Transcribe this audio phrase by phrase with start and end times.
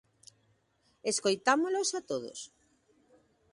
[1.11, 2.39] Escoitámolos a todos.